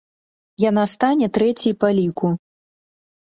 Яна 0.69 0.85
стане 0.93 1.29
трэцяй 1.37 1.73
па 1.83 1.91
ліку. 1.97 2.33